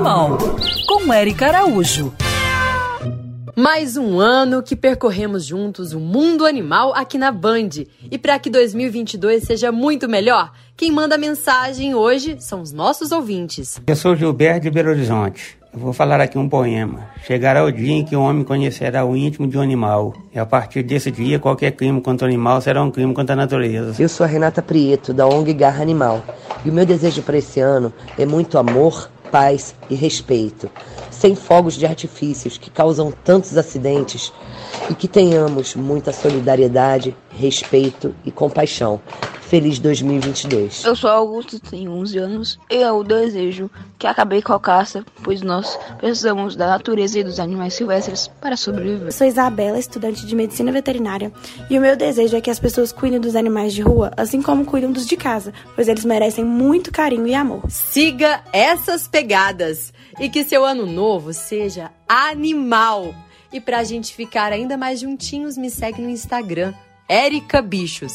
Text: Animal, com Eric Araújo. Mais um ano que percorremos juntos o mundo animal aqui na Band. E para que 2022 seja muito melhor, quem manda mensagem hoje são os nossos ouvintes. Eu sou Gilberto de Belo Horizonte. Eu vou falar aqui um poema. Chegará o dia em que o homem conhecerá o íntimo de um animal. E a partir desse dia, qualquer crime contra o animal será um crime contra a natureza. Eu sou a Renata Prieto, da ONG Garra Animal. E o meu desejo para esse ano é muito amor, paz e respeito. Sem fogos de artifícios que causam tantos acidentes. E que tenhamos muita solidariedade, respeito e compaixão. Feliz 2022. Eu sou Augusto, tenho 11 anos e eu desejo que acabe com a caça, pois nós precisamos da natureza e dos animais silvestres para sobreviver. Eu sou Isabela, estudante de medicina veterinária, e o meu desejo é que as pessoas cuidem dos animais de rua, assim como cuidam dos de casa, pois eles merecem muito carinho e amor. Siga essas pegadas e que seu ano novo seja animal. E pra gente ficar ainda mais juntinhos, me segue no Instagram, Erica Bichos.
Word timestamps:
Animal, 0.00 0.38
com 0.86 1.12
Eric 1.12 1.44
Araújo. 1.44 2.10
Mais 3.54 3.98
um 3.98 4.18
ano 4.18 4.62
que 4.62 4.74
percorremos 4.74 5.44
juntos 5.44 5.92
o 5.92 6.00
mundo 6.00 6.46
animal 6.46 6.94
aqui 6.94 7.18
na 7.18 7.30
Band. 7.30 7.68
E 8.10 8.16
para 8.16 8.38
que 8.38 8.48
2022 8.48 9.42
seja 9.42 9.70
muito 9.70 10.08
melhor, 10.08 10.52
quem 10.74 10.90
manda 10.90 11.18
mensagem 11.18 11.94
hoje 11.94 12.38
são 12.40 12.62
os 12.62 12.72
nossos 12.72 13.12
ouvintes. 13.12 13.78
Eu 13.86 13.94
sou 13.94 14.16
Gilberto 14.16 14.62
de 14.62 14.70
Belo 14.70 14.88
Horizonte. 14.88 15.58
Eu 15.70 15.78
vou 15.78 15.92
falar 15.92 16.18
aqui 16.18 16.38
um 16.38 16.48
poema. 16.48 17.10
Chegará 17.26 17.62
o 17.62 17.70
dia 17.70 17.92
em 17.92 18.02
que 18.02 18.16
o 18.16 18.22
homem 18.22 18.42
conhecerá 18.42 19.04
o 19.04 19.14
íntimo 19.14 19.46
de 19.46 19.58
um 19.58 19.60
animal. 19.60 20.14
E 20.34 20.38
a 20.38 20.46
partir 20.46 20.82
desse 20.82 21.10
dia, 21.10 21.38
qualquer 21.38 21.72
crime 21.72 22.00
contra 22.00 22.26
o 22.26 22.28
animal 22.28 22.58
será 22.62 22.82
um 22.82 22.90
crime 22.90 23.12
contra 23.12 23.34
a 23.34 23.36
natureza. 23.36 24.02
Eu 24.02 24.08
sou 24.08 24.24
a 24.24 24.26
Renata 24.26 24.62
Prieto, 24.62 25.12
da 25.12 25.28
ONG 25.28 25.52
Garra 25.52 25.82
Animal. 25.82 26.24
E 26.64 26.70
o 26.70 26.72
meu 26.72 26.86
desejo 26.86 27.20
para 27.20 27.36
esse 27.36 27.60
ano 27.60 27.92
é 28.18 28.24
muito 28.24 28.56
amor, 28.58 29.10
paz 29.30 29.74
e 29.88 29.94
respeito. 29.94 30.70
Sem 31.10 31.34
fogos 31.34 31.74
de 31.74 31.86
artifícios 31.86 32.58
que 32.58 32.70
causam 32.70 33.12
tantos 33.12 33.56
acidentes. 33.56 34.32
E 34.90 34.94
que 34.94 35.06
tenhamos 35.06 35.76
muita 35.76 36.12
solidariedade, 36.12 37.16
respeito 37.38 38.14
e 38.24 38.30
compaixão. 38.30 39.00
Feliz 39.50 39.80
2022. 39.80 40.84
Eu 40.84 40.94
sou 40.94 41.10
Augusto, 41.10 41.58
tenho 41.58 41.90
11 41.90 42.18
anos 42.18 42.58
e 42.70 42.76
eu 42.76 43.02
desejo 43.02 43.68
que 43.98 44.06
acabe 44.06 44.40
com 44.40 44.52
a 44.52 44.60
caça, 44.60 45.04
pois 45.24 45.42
nós 45.42 45.76
precisamos 45.98 46.54
da 46.54 46.68
natureza 46.68 47.18
e 47.18 47.24
dos 47.24 47.40
animais 47.40 47.74
silvestres 47.74 48.28
para 48.28 48.56
sobreviver. 48.56 49.08
Eu 49.08 49.12
sou 49.12 49.26
Isabela, 49.26 49.76
estudante 49.76 50.24
de 50.24 50.36
medicina 50.36 50.70
veterinária, 50.70 51.32
e 51.68 51.76
o 51.76 51.80
meu 51.80 51.96
desejo 51.96 52.36
é 52.36 52.40
que 52.40 52.48
as 52.48 52.60
pessoas 52.60 52.92
cuidem 52.92 53.18
dos 53.18 53.34
animais 53.34 53.74
de 53.74 53.82
rua, 53.82 54.12
assim 54.16 54.40
como 54.40 54.64
cuidam 54.64 54.92
dos 54.92 55.04
de 55.04 55.16
casa, 55.16 55.52
pois 55.74 55.88
eles 55.88 56.04
merecem 56.04 56.44
muito 56.44 56.92
carinho 56.92 57.26
e 57.26 57.34
amor. 57.34 57.68
Siga 57.68 58.44
essas 58.52 59.08
pegadas 59.08 59.92
e 60.20 60.28
que 60.28 60.44
seu 60.44 60.64
ano 60.64 60.86
novo 60.86 61.32
seja 61.32 61.90
animal. 62.08 63.12
E 63.52 63.60
pra 63.60 63.82
gente 63.82 64.14
ficar 64.14 64.52
ainda 64.52 64.76
mais 64.76 65.00
juntinhos, 65.00 65.56
me 65.56 65.70
segue 65.70 66.00
no 66.00 66.08
Instagram, 66.08 66.72
Erica 67.10 67.60
Bichos. 67.60 68.14